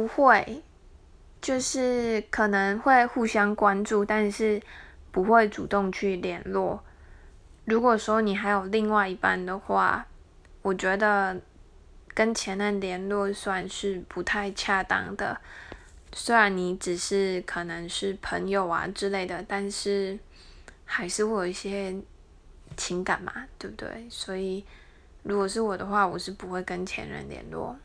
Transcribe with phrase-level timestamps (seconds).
[0.00, 0.62] 不会
[1.42, 4.58] 就是可能会互相关注但是
[5.12, 6.82] 不会主动去联络。
[7.66, 10.06] 如果说你还有另外一半的话
[10.62, 11.38] 我觉得
[12.14, 15.38] 跟前任联络算是不太恰当的。
[16.12, 20.18] 虽然你只是可能是朋友啊之类的但是
[20.86, 21.94] 还是会有一些
[22.74, 24.06] 情感嘛对不对？
[24.08, 24.64] 所以
[25.24, 27.76] 如果是我的话我是不会跟前任联络。